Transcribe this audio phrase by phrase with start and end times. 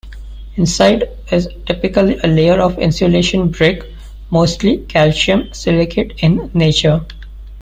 [0.55, 3.83] Inside is typically a layer of insulation brick,
[4.31, 7.05] mostly calcium silicate in nature.